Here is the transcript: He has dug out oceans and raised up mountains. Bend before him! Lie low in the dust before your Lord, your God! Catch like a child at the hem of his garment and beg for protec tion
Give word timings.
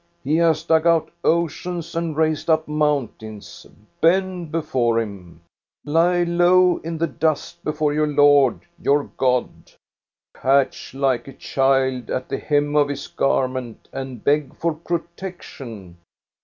He 0.23 0.37
has 0.37 0.63
dug 0.63 0.87
out 0.87 1.11
oceans 1.23 1.95
and 1.95 2.17
raised 2.17 2.49
up 2.49 2.67
mountains. 2.67 3.67
Bend 4.01 4.51
before 4.51 4.99
him! 4.99 5.41
Lie 5.85 6.23
low 6.23 6.77
in 6.77 6.97
the 6.97 7.05
dust 7.05 7.63
before 7.63 7.93
your 7.93 8.07
Lord, 8.07 8.61
your 8.81 9.03
God! 9.15 9.51
Catch 10.35 10.95
like 10.95 11.27
a 11.27 11.33
child 11.33 12.09
at 12.09 12.29
the 12.29 12.39
hem 12.39 12.75
of 12.75 12.89
his 12.89 13.05
garment 13.05 13.87
and 13.93 14.23
beg 14.23 14.55
for 14.55 14.73
protec 14.73 15.43
tion 15.43 15.97